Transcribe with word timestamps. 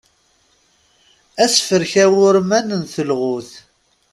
Asefrek 1.43 1.91
awurman 2.03 2.67
n 2.81 2.83
telɣut. 2.93 3.51